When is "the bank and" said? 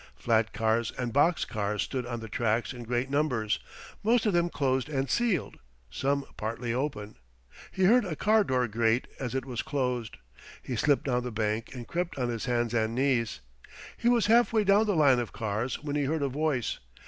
11.21-11.87